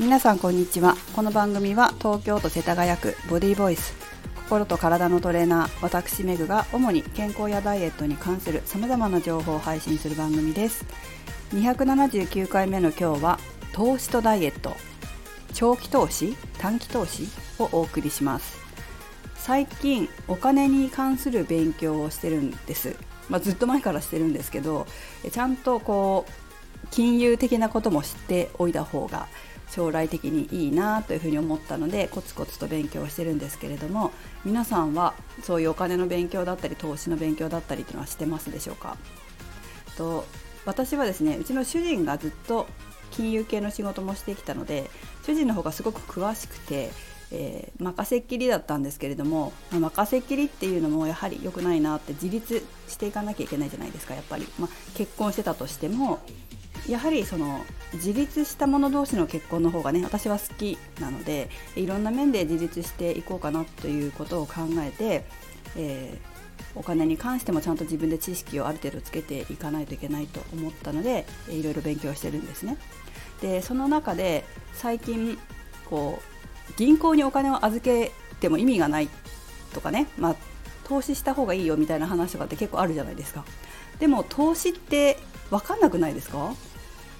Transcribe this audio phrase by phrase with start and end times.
[0.00, 0.96] 皆さんこんにちは。
[1.14, 3.94] この番組は東京都世田谷区ボディーボイス
[4.48, 10.84] 心と体のトレーナー私メグが主に健康やダイエットに関するさまざまな情報を配信する番組です。
[11.52, 13.38] 279回目の今日は
[13.72, 14.72] 投資とダイエット
[15.52, 17.28] 長期投資短期投資
[17.60, 18.58] をお送りします。
[19.36, 22.96] 最近お金に関する勉強をしてるんです、
[23.28, 24.86] まあ、ずっと前からしてるんですけど
[25.30, 29.28] ちゃんとこう金融的なことも知っておいた方が
[29.70, 34.12] 将来的にいいなというふうに思ったのでコツコツと勉強してるんですけれども
[34.44, 38.96] 皆さんはそういうお金の勉強だったり投資の勉強だったりっていうのはしてますでしょうか？
[39.96, 40.24] と
[40.64, 42.66] 私はですねうちの主人がずっと
[43.10, 44.90] 金融系の仕事もしてきたので
[45.24, 46.90] 主人の方がすごく詳しくて、
[47.30, 56.20] えー、任せっきりだったんですけれども、任せっきりっていうのもやはり良くないなって自立していかなきゃいけないじゃないですかやっぱり、まあ、結婚してたとしても
[56.88, 65.24] やはりその自立した者同士の結婚の方がね私は好きなのでいろんな面で自立していこうかなということを考えて、
[65.76, 72.76] えー、お金に関してもちゃんと自分で知識をある程度つけていかないといけないと思ったのでいろいろ勉強してるんですね。
[73.40, 75.38] でその中で最近
[75.88, 79.08] こう銀行にお金を預けても意味がない
[79.72, 80.36] とかね、まあ、
[80.84, 83.44] 投資した方がいいよみたいな話とかって結構あるじゃないですか。
[83.98, 85.18] でも投資って
[85.50, 86.54] 分かんなくないですか？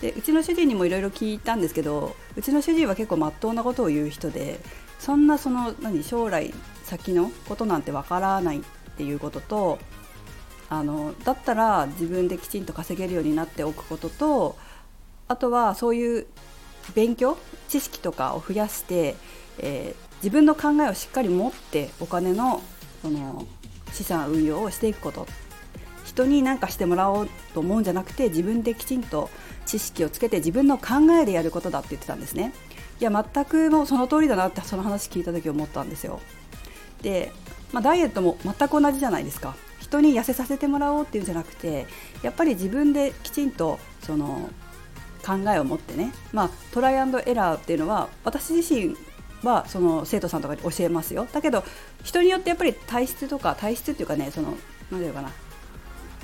[0.00, 4.60] でうちの主人にもいろいろ聞いたんですけどうちの主人は結構まっとうなことを言う人で
[4.98, 6.52] そんなその何将来
[6.84, 8.62] 先のことなんてわからないっ
[8.96, 9.78] ていうことと
[10.70, 14.56] あのだったら自分できちんと稼げるようになっておくことと
[15.26, 16.26] あとはそういう
[16.94, 17.36] 勉強
[17.68, 19.16] 知識とかを増やして、
[19.58, 22.62] えー、自分の考えをしっかり持ってお金の
[23.02, 23.46] その
[23.92, 25.26] 資産運用をしていくこと。
[26.04, 29.30] 人に何かしてもらおうと思うんじゃなくて自分できちんと
[29.68, 32.52] 知識をつけて自分の考えでやることだって言ってたんですね。
[33.00, 36.20] いや全くもうその通りだなってその話聞いた時思ったんですよ。
[37.02, 37.30] で、
[37.72, 39.54] まあ、ダイエットも全く同じじゃないですか。
[39.78, 41.86] 人に痩せさせてもらおうっていうんじゃなくて
[42.22, 44.50] やっぱり自分できちんとその
[45.24, 48.96] 考えを持ってね、まあ、トライアンドエラーっていうのは私自身
[49.42, 51.28] はその生徒さんとかに教えますよ。
[51.30, 51.62] だけど
[52.02, 54.56] 人によってやっぱり体質とか体質っていうかねその
[54.90, 55.30] 何て言うかな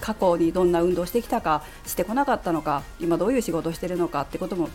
[0.00, 4.68] 過去にどんな運動してきたかしてこなかったのか今どういう仕事をしてるのかってことも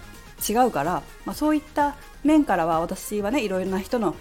[0.48, 4.16] 違うから、まあ、そういった面からは私はねいろいろな人の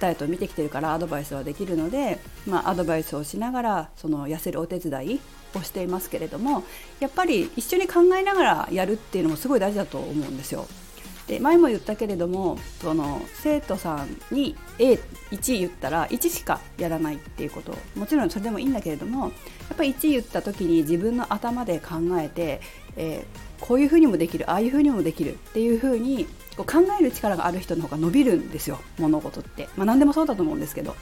[0.00, 5.20] ダイエットを見てきてるからアドバイスはできるので、まあ、アドバイスをしながらその痩せるお手伝い
[5.54, 6.64] をしていますけれども
[7.00, 10.66] やっぱり一緒に考えながらやるっていうのもすごい大事だと思うんですよ。
[11.30, 17.72] で前も言ったけれどもその生徒さんに A1 言ったら1しかやらないっていうこと。
[17.94, 19.28] もちろんそれでもいいんだけれどもや
[19.74, 22.60] っぱり1言った時に自分の頭で考えて、
[22.96, 26.26] えー、こういうふうにもできるああいうふうにもできるっていうふうに
[26.56, 30.96] こう考える力がある人の方が伸びるんですよ物事って、まあ、何でもそうだと思うんですけど。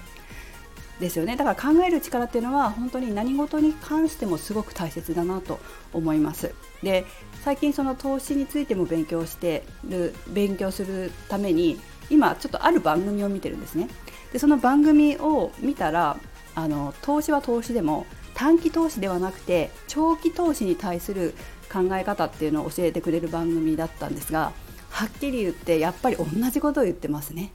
[1.00, 1.36] ですよね。
[1.36, 5.60] だから考える力っていうのは本当に何事に関してもすごく大切だなと
[5.92, 6.54] 思います。
[6.82, 7.04] で
[7.44, 11.78] 最近その投資についても勉強してる勉強するために
[12.10, 13.88] 今ちょっとある番組を見てるんですね。
[14.32, 16.18] でその番組を見たら
[16.54, 21.34] あの投資は投資でも短期投資ではなくて長期投資に対する
[21.72, 24.52] 考え方っていうのを教えてくれる番組だったんですが
[24.90, 27.52] はっきり言ってやっぱり同じことを言ってますね。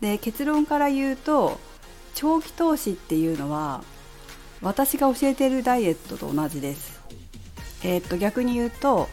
[0.00, 1.60] で結論から言うと
[2.14, 3.82] 長期投資っていうのは
[4.60, 7.00] 私が教えているダイエットと同じです。
[7.82, 9.08] えー、っと逆に言うと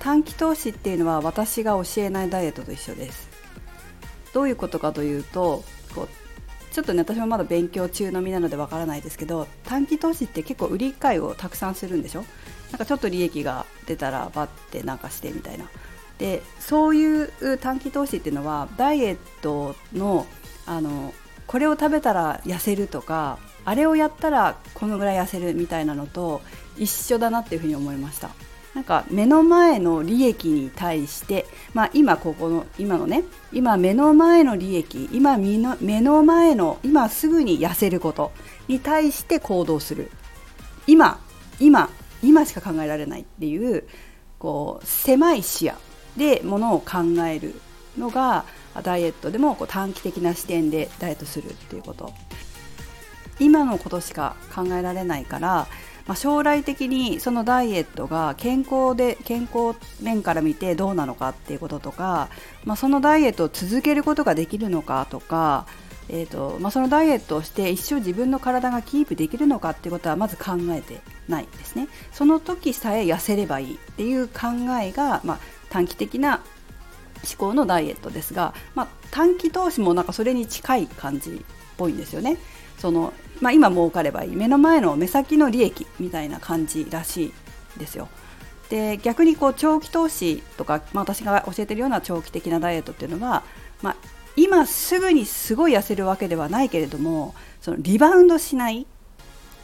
[0.00, 3.28] 短期投資っていうのは私が教えないダイエットと一緒です。
[4.32, 5.64] どういうことかというと
[5.94, 6.08] こう
[6.74, 12.24] ちょっとね私もまだ勉強中の身なのでわからないですけど短期投資って結構売り買いをたくさんするんでしょ？
[12.70, 15.64] なんかちょっと利益が出たらバッてなんかしてみたいな
[16.18, 20.26] でそういう短期投資っていうのはダイエットの
[20.66, 21.14] あの
[21.48, 26.40] これを食べたら痩せるとかあれをやったらこのぐらい痩せるみたいなのと
[26.76, 28.30] 一緒だなっていうふうに思いました。
[28.74, 38.30] なんか目の前の利益に対して、まあ、今ここの今のね今目の前の利益今目の目の前の今すぐに痩せること
[38.68, 40.10] に対して行動する。
[40.86, 41.18] 今
[41.58, 41.90] 今
[42.22, 43.84] 今しか考えられないっていう
[44.38, 45.72] こう狭い視野
[46.16, 47.54] でものを考える
[47.96, 48.44] のが
[48.82, 52.12] ダイエットでもこう短期的な視点でダイエットするっていうこと。
[53.40, 55.68] 今のことしか考えられないから、
[56.08, 62.30] まあ、将来的にそのダイエットが健康で健康面から見てどうなのかっていうこととか、
[62.64, 65.66] まあ、そのダイエットを続けることができるのかとか
[66.10, 71.88] えーとまあ、そのダイエットをして一生自分の体がキープできるのかっていうことはまず考えてないですね。
[72.12, 74.48] その時さえ痩せればいいっていう考
[74.82, 75.38] えが、まあ、
[75.68, 76.40] 短期的な
[77.24, 81.34] 思考のダイエットですが、まあ、短期投資もなんかそれに近い感じっ
[81.76, 82.38] ぽいんですよね。
[82.78, 87.32] そのまあ、今儲かればいい目の前の目先の利益みたいな感じらし
[87.76, 88.08] いですよ。
[88.68, 93.42] で逆にこう長期投資とか、まあ、私が教えてるような長期的なダイエットっていうのは、
[93.80, 93.96] まあ、
[94.36, 98.86] 今すぐにすごい痩せるわけではないけれどもそのリバウンドしない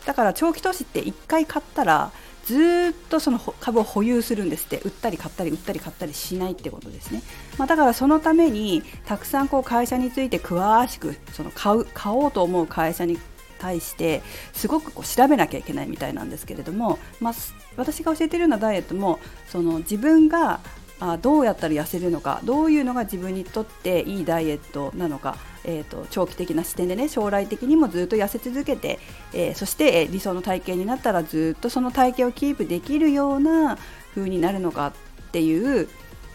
[0.06, 2.12] だから長期投資って1回買ったら
[2.44, 4.84] ずっとその株を保有するんですって。
[4.84, 7.22] 売ったり買ったり売ったり買ったりしないってことですね、
[7.58, 13.18] まあ、だからそのためにたくさんこう会社について詳しくその買う買おうと思う会社に
[13.58, 17.34] 対してすごくこう調べなきゃいけないみたいなんですけれども、まあ、
[17.76, 20.60] 私が教えてるようなダイエットもその自分が
[21.00, 28.98] あどうやったら痩せるのかどういうのが自分にとっていいダイエットなのか、えーと、長期的な視点でね将来的にもずっと痩せ続けて、
[29.32, 33.76] えー、そして、え理想の体型になったらずっとその体型をキープできるような
[34.14, 34.92] 風になるのかっ
[35.32, 35.88] ていう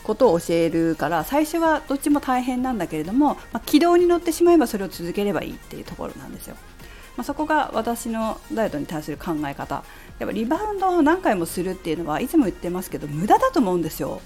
[0.04, 6.56] ことを教えるから最初はどっちも大変なんだけれども、まあ、軌道に乗ってしまえばそれを続ければいいっていうところなんですよ。
[7.16, 9.84] まあ、そこが私のダイエットに対する考え方
[10.20, 14.22] やっぱリバウンドを何回もするっていうのはいつも言ってますけど無駄だと思うんですよ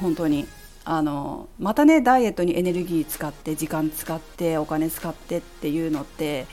[0.00, 0.46] 本当に。
[0.88, 6.46] あのまたねダイエットにエネルギー使って時間使ってお金使ってっていうのって、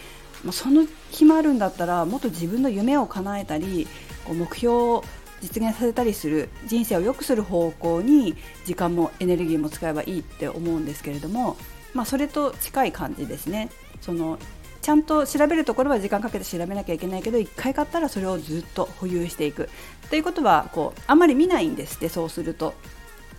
[0.43, 3.87] ま、その暇あるんだったらもっと自分の夢を叶えたり
[4.25, 5.03] こう目標を
[5.43, 8.35] 実現させたりする人生を良くする方向に
[8.65, 11.55] 時間もエネルギーも使えばいいって思うんですけれども、
[11.93, 13.69] まあ、それと近い感じですね。
[14.01, 14.39] その
[14.81, 19.69] ちゃんと調べるところは時間かけて調べなきゃいけないけど1回買ったらそれをずっと保有していく。
[20.09, 22.73] ということはこうあまり見ないんですってそうすると。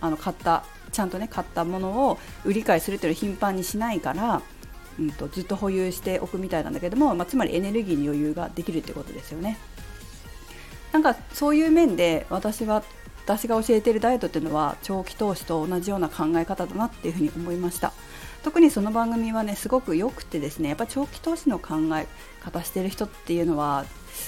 [0.05, 4.41] あの買ったちゃんとね買ったものを売り買いするっていうのを頻繁にしないから、
[4.99, 9.57] うんと、ずっと保有しておくみたいなんだけども、まあ、つまりエネルギーに余裕ができるってことですよね。
[10.91, 12.81] なんかそういう面で私は
[13.25, 17.91] 私が教えているダイエットっていうのは長期投資と同じような考え方だなっていうふうに思いました
[18.43, 22.07] 特にその番組はねすごく良くてですねやっぱ長期投資の考え
[22.43, 23.85] 方してる人っていうのは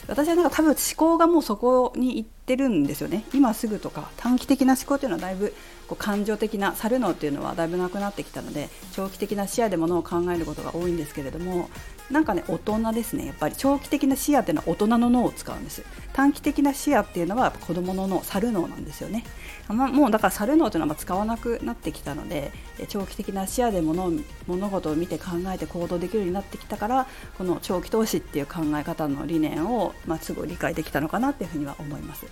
[0.07, 3.25] 私はなんか多分思考がもうそこに行ってるんですよね。
[3.33, 5.53] 今すぐとか短期的な思考というのはだいぶ
[5.87, 11.69] こう感情的な猿脳っていうのはだいぶなくなってきたので長期的な視野でものを考えることが多いんですけれども
[12.09, 13.25] なんかね大人ですね。
[13.25, 15.83] やっぱり長期的な視野っていうのは大人の脳を使うんです。
[16.13, 19.25] 短期的な視野っていうのは子供の脳猿脳なんですよね。
[19.67, 22.53] まあもうだから猿脳というのは使わなくなってきたので
[22.87, 24.11] 長期的な視野で物
[24.47, 27.07] 物事を見て考えて行動できるようになってきたから
[27.37, 32.25] この長期投資っていう考え方の理念を、まあ、すぐ理解できたのかなっていうふうには思います。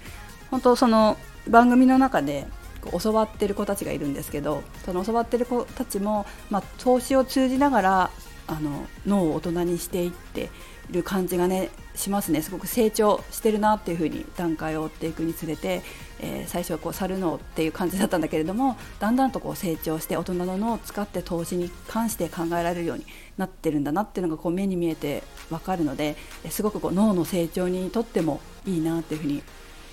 [0.51, 1.17] 本当その
[1.47, 2.47] 番組の中で
[3.01, 8.11] 教わってる子たちがいるんですけどその教わってる子たちも、まあ、投資を通じながら
[8.47, 10.49] あの脳を大人にしていって
[10.89, 12.41] いる感じがねしますね。
[12.41, 15.81] すごく成長してるなっていうふうに段階を追っていくにつれて、
[16.19, 23.05] えー、最初はこう猿脳っていう感じだったんだけれどもだんだんとこう成長して大人の脳を使って投資に関して考えられるように
[23.37, 26.17] なってるんだなっていうのがこう目に見えて分かるので
[26.49, 29.41] すごくこう脳の成長にとってもいいなっていうふうに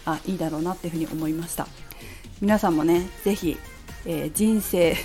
[0.05, 1.67] あいいだろうなっていうふうに思いました。
[2.41, 3.57] 皆さんもねぜひ、
[4.05, 4.97] えー、人生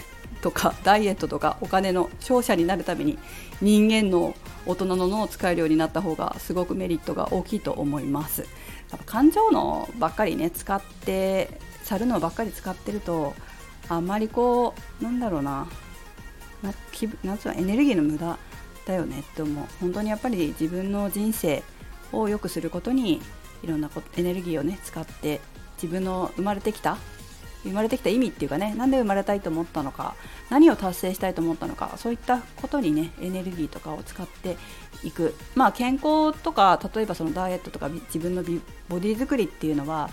[0.42, 3.18] とか ダイエットとかお金の勝者になるために
[3.62, 4.36] 人間の
[4.66, 8.42] 大人の脳を使えるようになった方がすごくメリットが大きいと思います。
[8.42, 13.34] やっぱ感情脳ばっかりね使って猿脳ばっかり使ってると
[13.90, 15.68] あんまりこうなんだろうな
[16.62, 16.74] な
[17.24, 18.38] なんつうのエネルギーの無駄
[18.86, 19.66] だよねって思う。
[19.80, 21.64] 本当にやっぱり自分の人生
[22.12, 23.22] を良くすることに
[23.64, 25.42] いろんなエネルギーをね使って
[25.82, 26.98] 自分の生まれてきた
[27.64, 30.16] 生まれてきた意味っていうかねなんで生まれたいと思ったのか
[30.50, 34.58] 何を達成したいと思ったのかそういったことにねエネルギーとかを使って
[35.04, 35.36] いく。
[35.56, 38.44] まあ健康とか例えばそのダイエットとか自分の
[38.90, 40.10] ボディ作りっていうのは、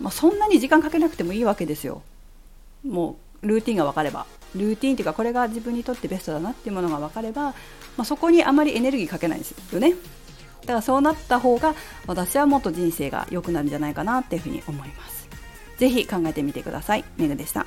[0.00, 2.02] まあ、そんなに時間かけなくてもいいわけですよ。
[2.84, 4.26] もうルーティンが分かれば。
[4.54, 7.54] ルーティンっていうかこれが自分にとってベストだなっていうものが分かれば、ま
[7.98, 9.94] あ、そこにあまりエネルギーかけないんですよね。
[10.62, 11.74] だからそうなった方が
[12.06, 15.28] 私はもっと人生が良くなるんじゃないかなっていうふうに思います。
[15.78, 17.04] 是非考えてみてください。
[17.16, 17.66] メグでした。